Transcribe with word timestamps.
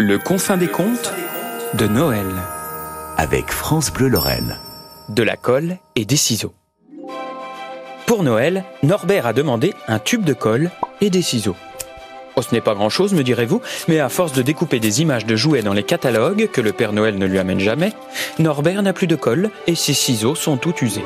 Le 0.00 0.16
confin 0.16 0.56
des 0.56 0.68
contes 0.68 1.12
de 1.74 1.88
Noël. 1.88 2.24
Avec 3.16 3.50
France 3.50 3.92
Bleu 3.92 4.06
Lorraine. 4.06 4.56
De 5.08 5.24
la 5.24 5.34
colle 5.34 5.78
et 5.96 6.04
des 6.04 6.16
ciseaux. 6.16 6.54
Pour 8.06 8.22
Noël, 8.22 8.62
Norbert 8.84 9.26
a 9.26 9.32
demandé 9.32 9.74
un 9.88 9.98
tube 9.98 10.22
de 10.22 10.34
colle 10.34 10.70
et 11.00 11.10
des 11.10 11.20
ciseaux. 11.20 11.56
Oh, 12.36 12.42
ce 12.42 12.54
n'est 12.54 12.60
pas 12.60 12.76
grand-chose, 12.76 13.12
me 13.12 13.24
direz-vous, 13.24 13.60
mais 13.88 13.98
à 13.98 14.08
force 14.08 14.32
de 14.32 14.42
découper 14.42 14.78
des 14.78 15.02
images 15.02 15.26
de 15.26 15.34
jouets 15.34 15.62
dans 15.62 15.74
les 15.74 15.82
catalogues 15.82 16.48
que 16.52 16.60
le 16.60 16.72
Père 16.72 16.92
Noël 16.92 17.18
ne 17.18 17.26
lui 17.26 17.40
amène 17.40 17.58
jamais, 17.58 17.92
Norbert 18.38 18.84
n'a 18.84 18.92
plus 18.92 19.08
de 19.08 19.16
colle 19.16 19.50
et 19.66 19.74
ses 19.74 19.94
ciseaux 19.94 20.36
sont 20.36 20.58
tout 20.58 20.76
usés. 20.80 21.04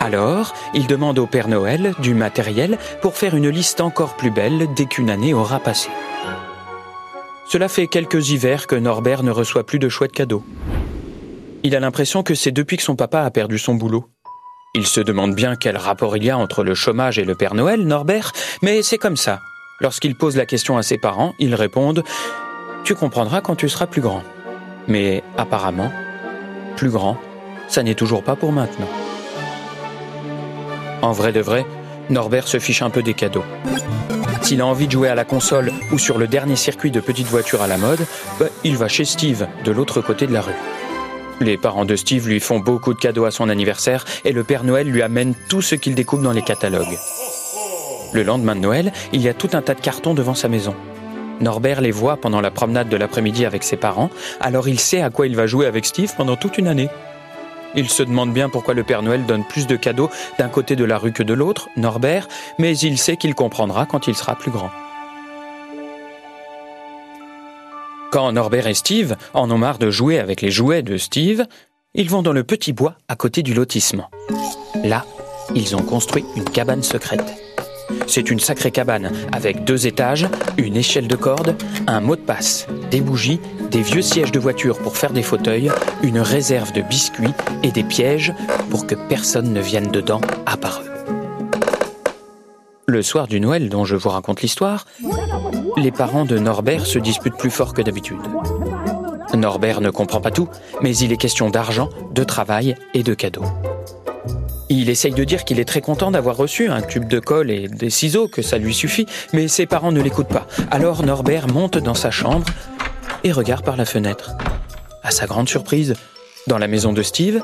Alors, 0.00 0.52
il 0.74 0.88
demande 0.88 1.20
au 1.20 1.26
Père 1.26 1.46
Noël 1.46 1.94
du 2.00 2.14
matériel 2.14 2.76
pour 3.02 3.16
faire 3.16 3.36
une 3.36 3.48
liste 3.48 3.80
encore 3.80 4.16
plus 4.16 4.32
belle 4.32 4.66
dès 4.74 4.86
qu'une 4.86 5.10
année 5.10 5.32
aura 5.32 5.60
passé. 5.60 5.90
Cela 7.48 7.68
fait 7.68 7.86
quelques 7.86 8.28
hivers 8.28 8.66
que 8.66 8.76
Norbert 8.76 9.22
ne 9.22 9.30
reçoit 9.30 9.64
plus 9.64 9.78
de 9.78 9.88
chouettes 9.88 10.12
cadeaux. 10.12 10.44
Il 11.62 11.74
a 11.74 11.80
l'impression 11.80 12.22
que 12.22 12.34
c'est 12.34 12.52
depuis 12.52 12.76
que 12.76 12.82
son 12.82 12.94
papa 12.94 13.22
a 13.22 13.30
perdu 13.30 13.58
son 13.58 13.74
boulot. 13.74 14.04
Il 14.74 14.86
se 14.86 15.00
demande 15.00 15.34
bien 15.34 15.56
quel 15.56 15.78
rapport 15.78 16.16
il 16.18 16.24
y 16.24 16.30
a 16.30 16.36
entre 16.36 16.62
le 16.62 16.74
chômage 16.74 17.18
et 17.18 17.24
le 17.24 17.34
Père 17.34 17.54
Noël, 17.54 17.86
Norbert, 17.86 18.32
mais 18.62 18.82
c'est 18.82 18.98
comme 18.98 19.16
ça. 19.16 19.40
Lorsqu'il 19.80 20.14
pose 20.14 20.36
la 20.36 20.44
question 20.44 20.76
à 20.76 20.82
ses 20.82 20.98
parents, 20.98 21.32
ils 21.38 21.54
répondent⁇ 21.54 22.00
Tu 22.84 22.94
comprendras 22.94 23.40
quand 23.40 23.56
tu 23.56 23.70
seras 23.70 23.86
plus 23.86 24.02
grand⁇ 24.02 24.18
Mais 24.86 25.22
apparemment, 25.38 25.90
plus 26.76 26.90
grand, 26.90 27.16
ça 27.68 27.82
n'est 27.82 27.94
toujours 27.94 28.22
pas 28.22 28.36
pour 28.36 28.52
maintenant. 28.52 28.90
En 31.00 31.12
vrai 31.12 31.32
de 31.32 31.40
vrai, 31.40 31.64
Norbert 32.10 32.46
se 32.46 32.58
fiche 32.58 32.82
un 32.82 32.90
peu 32.90 33.02
des 33.02 33.14
cadeaux. 33.14 33.44
S'il 34.48 34.62
a 34.62 34.66
envie 34.66 34.86
de 34.86 34.92
jouer 34.92 35.10
à 35.10 35.14
la 35.14 35.26
console 35.26 35.70
ou 35.92 35.98
sur 35.98 36.16
le 36.16 36.26
dernier 36.26 36.56
circuit 36.56 36.90
de 36.90 37.00
petites 37.00 37.26
voitures 37.26 37.60
à 37.60 37.66
la 37.66 37.76
mode, 37.76 38.00
bah, 38.40 38.46
il 38.64 38.78
va 38.78 38.88
chez 38.88 39.04
Steve, 39.04 39.46
de 39.62 39.70
l'autre 39.70 40.00
côté 40.00 40.26
de 40.26 40.32
la 40.32 40.40
rue. 40.40 40.54
Les 41.42 41.58
parents 41.58 41.84
de 41.84 41.94
Steve 41.96 42.26
lui 42.26 42.40
font 42.40 42.58
beaucoup 42.58 42.94
de 42.94 42.98
cadeaux 42.98 43.26
à 43.26 43.30
son 43.30 43.50
anniversaire 43.50 44.06
et 44.24 44.32
le 44.32 44.44
Père 44.44 44.64
Noël 44.64 44.88
lui 44.88 45.02
amène 45.02 45.34
tout 45.50 45.60
ce 45.60 45.74
qu'il 45.74 45.94
découpe 45.94 46.22
dans 46.22 46.32
les 46.32 46.40
catalogues. 46.40 46.96
Le 48.14 48.22
lendemain 48.22 48.56
de 48.56 48.60
Noël, 48.60 48.90
il 49.12 49.20
y 49.20 49.28
a 49.28 49.34
tout 49.34 49.50
un 49.52 49.60
tas 49.60 49.74
de 49.74 49.82
cartons 49.82 50.14
devant 50.14 50.34
sa 50.34 50.48
maison. 50.48 50.74
Norbert 51.40 51.82
les 51.82 51.90
voit 51.90 52.16
pendant 52.16 52.40
la 52.40 52.50
promenade 52.50 52.88
de 52.88 52.96
l'après-midi 52.96 53.44
avec 53.44 53.62
ses 53.62 53.76
parents, 53.76 54.08
alors 54.40 54.66
il 54.66 54.80
sait 54.80 55.02
à 55.02 55.10
quoi 55.10 55.26
il 55.26 55.36
va 55.36 55.46
jouer 55.46 55.66
avec 55.66 55.84
Steve 55.84 56.14
pendant 56.16 56.36
toute 56.36 56.56
une 56.56 56.68
année. 56.68 56.88
Il 57.74 57.88
se 57.90 58.02
demande 58.02 58.32
bien 58.32 58.48
pourquoi 58.48 58.74
le 58.74 58.82
Père 58.82 59.02
Noël 59.02 59.26
donne 59.26 59.44
plus 59.44 59.66
de 59.66 59.76
cadeaux 59.76 60.10
d'un 60.38 60.48
côté 60.48 60.76
de 60.76 60.84
la 60.84 60.98
rue 60.98 61.12
que 61.12 61.22
de 61.22 61.34
l'autre, 61.34 61.68
Norbert, 61.76 62.28
mais 62.58 62.76
il 62.78 62.98
sait 62.98 63.16
qu'il 63.16 63.34
comprendra 63.34 63.86
quand 63.86 64.08
il 64.08 64.14
sera 64.14 64.34
plus 64.34 64.50
grand. 64.50 64.70
Quand 68.10 68.32
Norbert 68.32 68.66
et 68.66 68.74
Steve 68.74 69.16
en 69.34 69.50
ont 69.50 69.58
marre 69.58 69.78
de 69.78 69.90
jouer 69.90 70.18
avec 70.18 70.40
les 70.40 70.50
jouets 70.50 70.82
de 70.82 70.96
Steve, 70.96 71.44
ils 71.94 72.08
vont 72.08 72.22
dans 72.22 72.32
le 72.32 72.44
petit 72.44 72.72
bois 72.72 72.94
à 73.08 73.16
côté 73.16 73.42
du 73.42 73.52
lotissement. 73.52 74.10
Là, 74.82 75.04
ils 75.54 75.76
ont 75.76 75.82
construit 75.82 76.24
une 76.36 76.44
cabane 76.44 76.82
secrète. 76.82 77.47
C'est 78.06 78.30
une 78.30 78.40
sacrée 78.40 78.70
cabane 78.70 79.12
avec 79.32 79.64
deux 79.64 79.86
étages, 79.86 80.26
une 80.56 80.76
échelle 80.76 81.08
de 81.08 81.16
corde, 81.16 81.56
un 81.86 82.00
mot 82.00 82.16
de 82.16 82.20
passe, 82.20 82.66
des 82.90 83.00
bougies, 83.00 83.40
des 83.70 83.82
vieux 83.82 84.02
sièges 84.02 84.32
de 84.32 84.38
voiture 84.38 84.78
pour 84.78 84.96
faire 84.96 85.12
des 85.12 85.22
fauteuils, 85.22 85.70
une 86.02 86.20
réserve 86.20 86.72
de 86.72 86.82
biscuits 86.82 87.34
et 87.62 87.70
des 87.70 87.84
pièges 87.84 88.32
pour 88.70 88.86
que 88.86 88.94
personne 89.08 89.52
ne 89.52 89.60
vienne 89.60 89.90
dedans 89.90 90.20
à 90.46 90.56
part 90.56 90.82
eux. 90.82 90.88
Le 92.86 93.02
soir 93.02 93.26
du 93.26 93.38
Noël 93.38 93.68
dont 93.68 93.84
je 93.84 93.96
vous 93.96 94.08
raconte 94.08 94.40
l'histoire, 94.40 94.86
les 95.76 95.90
parents 95.90 96.24
de 96.24 96.38
Norbert 96.38 96.86
se 96.86 96.98
disputent 96.98 97.36
plus 97.36 97.50
fort 97.50 97.74
que 97.74 97.82
d'habitude. 97.82 98.20
Norbert 99.34 99.82
ne 99.82 99.90
comprend 99.90 100.20
pas 100.20 100.30
tout, 100.30 100.48
mais 100.80 100.96
il 100.96 101.12
est 101.12 101.18
question 101.18 101.50
d'argent, 101.50 101.90
de 102.12 102.24
travail 102.24 102.74
et 102.94 103.02
de 103.02 103.12
cadeaux. 103.12 103.44
Il 104.70 104.90
essaye 104.90 105.12
de 105.12 105.24
dire 105.24 105.44
qu'il 105.44 105.60
est 105.60 105.64
très 105.64 105.80
content 105.80 106.10
d'avoir 106.10 106.36
reçu 106.36 106.68
un 106.68 106.82
tube 106.82 107.08
de 107.08 107.20
colle 107.20 107.50
et 107.50 107.68
des 107.68 107.90
ciseaux, 107.90 108.28
que 108.28 108.42
ça 108.42 108.58
lui 108.58 108.74
suffit, 108.74 109.06
mais 109.32 109.48
ses 109.48 109.66
parents 109.66 109.92
ne 109.92 110.02
l'écoutent 110.02 110.28
pas. 110.28 110.46
Alors 110.70 111.02
Norbert 111.02 111.48
monte 111.48 111.78
dans 111.78 111.94
sa 111.94 112.10
chambre 112.10 112.46
et 113.24 113.32
regarde 113.32 113.64
par 113.64 113.76
la 113.76 113.84
fenêtre. 113.84 114.32
À 115.02 115.10
sa 115.10 115.26
grande 115.26 115.48
surprise, 115.48 115.94
dans 116.46 116.58
la 116.58 116.68
maison 116.68 116.92
de 116.92 117.02
Steve, 117.02 117.42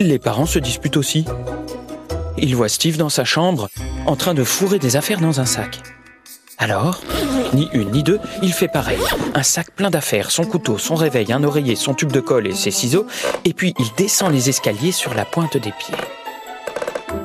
les 0.00 0.18
parents 0.18 0.46
se 0.46 0.58
disputent 0.58 0.96
aussi. 0.96 1.24
Il 2.38 2.54
voit 2.56 2.68
Steve 2.68 2.96
dans 2.96 3.08
sa 3.08 3.24
chambre, 3.24 3.68
en 4.06 4.16
train 4.16 4.34
de 4.34 4.44
fourrer 4.44 4.78
des 4.78 4.96
affaires 4.96 5.20
dans 5.20 5.40
un 5.40 5.46
sac. 5.46 5.80
Alors, 6.58 7.00
ni 7.54 7.68
une 7.72 7.90
ni 7.90 8.02
deux, 8.02 8.18
il 8.42 8.52
fait 8.52 8.68
pareil. 8.68 8.98
Un 9.34 9.42
sac 9.42 9.70
plein 9.70 9.90
d'affaires, 9.90 10.30
son 10.30 10.44
couteau, 10.44 10.78
son 10.78 10.94
réveil, 10.94 11.32
un 11.32 11.44
oreiller, 11.44 11.76
son 11.76 11.94
tube 11.94 12.12
de 12.12 12.20
colle 12.20 12.46
et 12.46 12.54
ses 12.54 12.70
ciseaux, 12.70 13.06
et 13.44 13.52
puis 13.52 13.74
il 13.78 13.86
descend 13.96 14.32
les 14.32 14.48
escaliers 14.48 14.92
sur 14.92 15.14
la 15.14 15.24
pointe 15.24 15.56
des 15.56 15.72
pieds. 15.72 15.94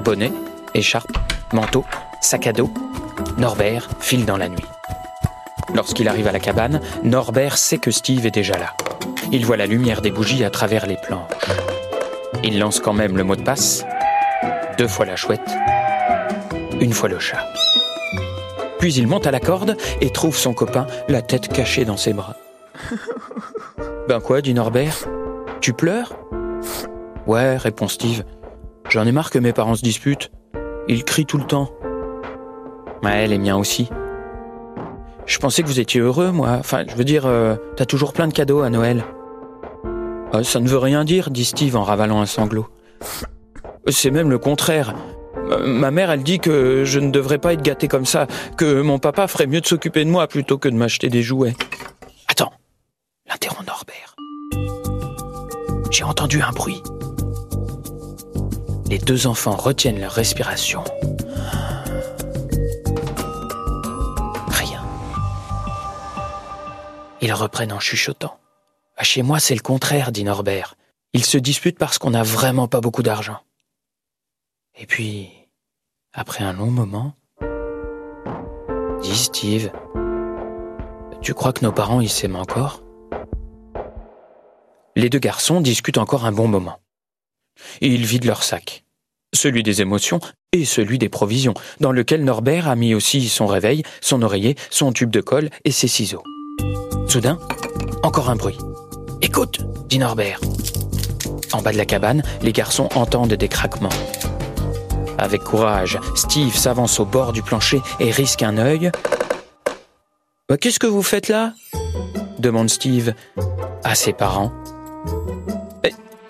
Bonnet, 0.02 0.32
écharpe, 0.74 1.16
manteau, 1.54 1.86
sac 2.22 2.48
à 2.48 2.54
dos, 2.54 2.72
Norbert 3.38 3.88
file 4.00 4.26
dans 4.26 4.38
la 4.38 4.50
nuit. 4.50 4.66
Lorsqu'il 5.76 6.08
arrive 6.08 6.28
à 6.28 6.32
la 6.32 6.40
cabane, 6.40 6.82
Norbert 7.04 7.58
sait 7.58 7.78
que 7.78 7.92
Steve 7.92 8.26
est 8.26 8.32
déjà 8.32 8.58
là. 8.58 8.74
Il 9.32 9.46
voit 9.46 9.58
la 9.58 9.68
lumière 9.68 10.02
des 10.02 10.10
bougies 10.10 10.44
à 10.44 10.50
travers 10.50 10.88
les 10.88 10.98
planches. 10.98 11.32
Il 12.44 12.58
lance 12.58 12.80
quand 12.80 12.94
même 12.94 13.16
le 13.16 13.24
mot 13.24 13.36
de 13.36 13.44
passe. 13.44 13.86
Deux 14.80 14.88
fois 14.88 15.06
la 15.06 15.16
chouette, 15.16 15.50
une 16.80 16.94
fois 16.94 17.08
le 17.08 17.20
chat. 17.20 17.46
Puis 18.80 18.96
il 18.96 19.08
monte 19.08 19.28
à 19.28 19.32
la 19.32 19.40
corde 19.40 19.78
et 20.02 20.10
trouve 20.10 20.36
son 20.36 20.56
copain, 20.56 20.88
la 21.10 21.22
tête 21.22 21.48
cachée 21.48 21.86
dans 21.86 21.98
ses 21.98 22.14
bras. 22.14 22.36
Ben 24.08 24.20
quoi, 24.20 24.42
dit 24.42 24.56
Norbert? 24.56 25.08
Tu 25.62 25.74
pleures? 25.74 26.18
Ouais, 27.28 27.56
répond 27.56 27.88
Steve. 27.88 28.24
J'en 28.91 29.06
ai 29.06 29.13
marre 29.13 29.29
que 29.29 29.40
mes 29.40 29.53
parents 29.53 29.75
se 29.75 29.84
disputent. 29.84 30.31
Ils 30.90 31.06
crient 31.06 31.25
tout 31.25 31.38
le 31.38 31.46
temps. 31.46 31.72
Ouais, 33.02 33.25
les 33.25 33.38
miens 33.38 33.56
aussi. 33.56 33.90
Je 35.25 35.40
pensais 35.40 35.63
que 35.63 35.68
vous 35.68 35.79
étiez 35.79 36.02
heureux, 36.02 36.31
moi. 36.31 36.57
Enfin, 36.59 36.84
je 36.85 36.94
veux 36.96 37.06
dire, 37.06 37.25
euh, 37.25 37.56
t'as 37.78 37.85
toujours 37.85 38.12
plein 38.12 38.28
de 38.28 38.34
cadeaux 38.34 38.63
à 38.63 38.69
Noël. 38.69 39.06
Euh, 40.34 40.44
ça 40.44 40.59
ne 40.59 40.68
veut 40.68 40.78
rien 40.78 41.06
dire, 41.06 41.29
dit 41.29 41.46
Steve 41.46 41.78
en 41.78 41.84
ravalant 41.84 42.19
un 42.19 42.25
sanglot. 42.25 42.68
C'est 43.88 44.12
même 44.12 44.29
le 44.29 44.38
contraire. 44.38 44.94
Ma 45.66 45.90
mère, 45.90 46.12
elle 46.12 46.23
dit 46.23 46.40
que 46.40 46.84
je 46.84 47.00
ne 47.00 47.12
devrais 47.12 47.38
pas 47.38 47.53
être 47.53 47.62
gâté 47.62 47.88
comme 47.88 48.06
ça, 48.06 48.28
que 48.58 48.81
mon 48.81 49.00
papa 49.00 49.28
ferait 49.29 49.47
mieux 49.47 49.62
de 49.62 49.68
s'occuper 49.68 50.03
de 50.03 50.09
moi 50.09 50.28
plutôt 50.28 50.58
que 50.58 50.68
de 50.68 50.75
m'acheter 50.75 51.08
des 51.08 51.22
jouets. 51.22 51.56
Attends, 52.28 52.52
l'interrompt 53.25 53.66
Norbert. 53.66 54.16
J'ai 55.91 56.03
entendu 56.03 56.41
un 56.41 56.52
bruit. 56.52 56.84
Les 58.91 58.97
deux 58.97 59.25
enfants 59.25 59.56
retiennent 59.56 60.02
leur 60.02 60.12
respiration. 60.12 60.84
Rien. 64.50 64.84
Ils 67.22 67.31
reprennent 67.31 67.72
en 67.72 67.79
chuchotant. 67.79 68.38
Ah, 68.97 69.06
chez 69.06 69.22
moi, 69.22 69.40
c'est 69.40 69.56
le 69.56 69.62
contraire, 69.62 70.12
dit 70.12 70.25
Norbert. 70.25 70.75
Ils 71.13 71.24
se 71.24 71.38
disputent 71.38 71.79
parce 71.79 72.00
qu'on 72.00 72.09
n'a 72.09 72.24
vraiment 72.24 72.68
pas 72.68 72.81
beaucoup 72.81 73.02
d'argent. 73.02 73.38
Et 74.78 74.85
puis, 74.85 75.31
après 76.12 76.44
un 76.44 76.52
long 76.52 76.69
moment, 76.69 77.13
dit 79.02 79.16
Steve, 79.18 79.72
tu 81.22 81.34
crois 81.34 81.53
que 81.53 81.63
nos 81.63 81.72
parents, 81.72 82.02
ils 82.02 82.09
s'aiment 82.09 82.35
encore? 82.35 82.84
Les 84.97 85.09
deux 85.09 85.19
garçons 85.19 85.62
discutent 85.62 85.97
encore 85.97 86.25
un 86.25 86.34
bon 86.34 86.50
moment. 86.50 86.81
Ils 87.82 88.06
vident 88.06 88.28
leur 88.28 88.44
sac, 88.44 88.84
celui 89.34 89.64
des 89.64 89.82
émotions 89.82 90.20
et 90.54 90.66
celui 90.66 90.98
des 90.98 91.10
provisions, 91.10 91.54
dans 91.80 91.92
lequel 91.92 92.24
Norbert 92.24 92.68
a 92.68 92.76
mis 92.76 92.94
aussi 92.94 93.28
son 93.30 93.48
réveil, 93.48 93.84
son 94.02 94.22
oreiller, 94.22 94.56
son 94.70 94.92
tube 94.92 95.10
de 95.10 95.22
colle 95.22 95.50
et 95.66 95.72
ses 95.72 95.88
ciseaux. 95.88 96.24
Soudain, 97.08 97.40
encore 98.04 98.30
un 98.30 98.35
bruit. 98.35 98.58
Écoute, 99.22 99.62
dit 99.88 100.00
Norbert. 100.00 100.40
En 101.53 101.62
bas 101.62 101.72
de 101.72 101.78
la 101.78 101.85
cabane, 101.85 102.24
les 102.41 102.53
garçons 102.53 102.90
entendent 102.96 103.34
des 103.34 103.47
craquements. 103.47 103.90
Avec 105.18 105.44
courage, 105.44 106.00
Steve 106.16 106.56
s'avance 106.56 107.00
au 107.00 107.06
bord 107.06 107.34
du 107.34 107.44
plancher 107.44 107.82
et 108.00 108.12
risque 108.12 108.41
un 108.41 108.58
œil. 108.58 108.91
Bah, 110.50 110.58
qu'est-ce 110.58 110.80
que 110.80 110.88
vous 110.88 111.03
faites 111.03 111.28
là? 111.28 111.53
demande 112.40 112.70
Steve 112.70 113.14
à 113.84 113.96
ses 113.96 114.14
parents. 114.14 114.52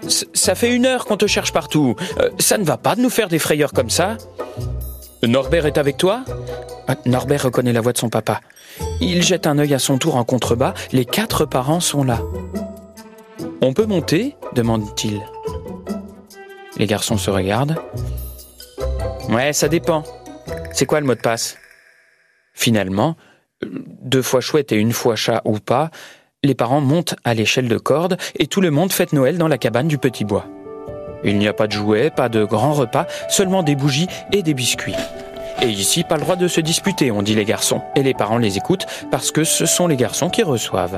Ça 0.07 0.55
fait 0.55 0.73
une 0.73 0.85
heure 0.85 1.05
qu'on 1.05 1.17
te 1.17 1.27
cherche 1.27 1.53
partout. 1.53 1.95
Euh, 2.19 2.29
ça 2.39 2.57
ne 2.57 2.63
va 2.63 2.77
pas 2.77 2.95
de 2.95 3.01
nous 3.01 3.09
faire 3.09 3.27
des 3.27 3.39
frayeurs 3.39 3.73
comme 3.73 3.89
ça. 3.89 4.17
Norbert 5.23 5.65
est 5.65 5.77
avec 5.77 5.97
toi? 5.97 6.23
Ah, 6.87 6.95
Norbert 7.05 7.43
reconnaît 7.43 7.73
la 7.73 7.81
voix 7.81 7.93
de 7.93 7.97
son 7.97 8.09
papa. 8.09 8.41
Il 8.99 9.21
jette 9.21 9.45
un 9.45 9.59
œil 9.59 9.73
à 9.73 9.79
son 9.79 9.97
tour 9.97 10.15
en 10.15 10.23
contrebas. 10.23 10.73
Les 10.91 11.05
quatre 11.05 11.45
parents 11.45 11.79
sont 11.79 12.03
là. 12.03 12.19
On 13.61 13.73
peut 13.73 13.85
monter? 13.85 14.35
demande-t-il. 14.53 15.21
Les 16.77 16.87
garçons 16.87 17.17
se 17.17 17.29
regardent. 17.29 17.77
Ouais, 19.29 19.53
ça 19.53 19.67
dépend. 19.67 20.03
C'est 20.73 20.85
quoi 20.85 20.99
le 20.99 21.05
mot 21.05 21.15
de 21.15 21.21
passe? 21.21 21.57
Finalement, 22.53 23.15
deux 23.61 24.21
fois 24.21 24.41
chouette 24.41 24.71
et 24.71 24.75
une 24.75 24.93
fois 24.93 25.15
chat 25.15 25.41
ou 25.45 25.59
pas, 25.59 25.91
les 26.43 26.55
parents 26.55 26.81
montent 26.81 27.13
à 27.23 27.35
l'échelle 27.35 27.67
de 27.67 27.77
corde 27.77 28.17
et 28.35 28.47
tout 28.47 28.61
le 28.61 28.71
monde 28.71 28.91
fête 28.91 29.13
Noël 29.13 29.37
dans 29.37 29.47
la 29.47 29.59
cabane 29.59 29.87
du 29.87 29.99
petit 29.99 30.25
bois. 30.25 30.47
Il 31.23 31.37
n'y 31.37 31.47
a 31.47 31.53
pas 31.53 31.67
de 31.67 31.71
jouets, 31.71 32.09
pas 32.09 32.29
de 32.29 32.43
grands 32.45 32.73
repas, 32.73 33.05
seulement 33.29 33.61
des 33.61 33.75
bougies 33.75 34.07
et 34.31 34.41
des 34.41 34.55
biscuits. 34.55 34.95
Et 35.61 35.67
ici, 35.67 36.03
pas 36.03 36.15
le 36.15 36.21
droit 36.21 36.37
de 36.37 36.47
se 36.47 36.59
disputer, 36.59 37.11
ont 37.11 37.21
dit 37.21 37.35
les 37.35 37.45
garçons, 37.45 37.83
et 37.95 38.01
les 38.01 38.15
parents 38.15 38.39
les 38.39 38.57
écoutent 38.57 38.87
parce 39.11 39.29
que 39.29 39.43
ce 39.43 39.67
sont 39.67 39.85
les 39.85 39.97
garçons 39.97 40.31
qui 40.31 40.41
reçoivent. 40.41 40.97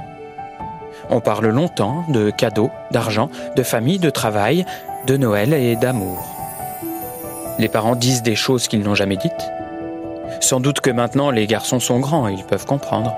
On 1.09 1.19
parle 1.19 1.47
longtemps 1.47 2.05
de 2.07 2.29
cadeaux, 2.29 2.71
d'argent, 2.91 3.29
de 3.57 3.63
famille, 3.63 3.99
de 3.99 4.09
travail, 4.09 4.65
de 5.07 5.17
Noël 5.17 5.53
et 5.53 5.75
d'amour. 5.75 6.25
Les 7.59 7.67
parents 7.67 7.97
disent 7.97 8.23
des 8.23 8.35
choses 8.37 8.69
qu'ils 8.69 8.83
n'ont 8.83 8.95
jamais 8.95 9.17
dites. 9.17 9.51
Sans 10.39 10.61
doute 10.61 10.79
que 10.79 10.89
maintenant 10.89 11.31
les 11.31 11.47
garçons 11.47 11.81
sont 11.81 11.99
grands, 11.99 12.29
ils 12.29 12.45
peuvent 12.45 12.65
comprendre. 12.65 13.13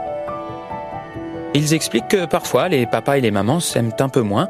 Ils 1.55 1.73
expliquent 1.73 2.09
que 2.09 2.25
parfois 2.25 2.67
les 2.67 2.85
papas 2.85 3.17
et 3.17 3.21
les 3.21 3.31
mamans 3.31 3.61
s'aiment 3.61 3.93
un 3.99 4.09
peu 4.09 4.19
moins, 4.19 4.49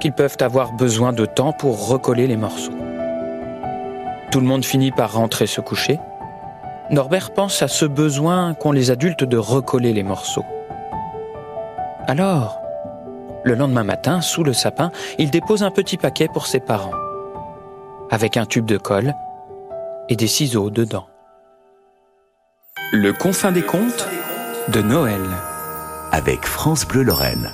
qu'ils 0.00 0.12
peuvent 0.12 0.36
avoir 0.40 0.72
besoin 0.72 1.12
de 1.12 1.26
temps 1.26 1.52
pour 1.52 1.86
recoller 1.86 2.26
les 2.26 2.36
morceaux. 2.36 2.74
Tout 4.32 4.40
le 4.40 4.46
monde 4.46 4.64
finit 4.64 4.90
par 4.90 5.12
rentrer 5.12 5.46
se 5.46 5.60
coucher. 5.60 6.00
Norbert 6.90 7.32
pense 7.34 7.62
à 7.62 7.68
ce 7.68 7.84
besoin 7.84 8.54
qu'ont 8.54 8.72
les 8.72 8.90
adultes 8.90 9.22
de 9.22 9.36
recoller 9.36 9.92
les 9.92 10.02
morceaux. 10.02 10.44
Alors, 12.08 12.60
le 13.44 13.54
lendemain 13.54 13.84
matin, 13.84 14.20
sous 14.20 14.42
le 14.42 14.54
sapin, 14.54 14.90
il 15.18 15.30
dépose 15.30 15.62
un 15.62 15.70
petit 15.70 15.98
paquet 15.98 16.26
pour 16.26 16.48
ses 16.48 16.58
parents, 16.58 16.98
avec 18.10 18.36
un 18.36 18.44
tube 18.44 18.66
de 18.66 18.76
colle 18.76 19.14
et 20.08 20.16
des 20.16 20.26
ciseaux 20.26 20.70
dedans. 20.70 21.06
Le 22.92 23.12
confin 23.12 23.52
des 23.52 23.62
contes 23.62 24.08
de 24.66 24.82
Noël 24.82 25.20
avec 26.14 26.46
France 26.46 26.86
Bleu 26.86 27.02
Lorraine. 27.02 27.50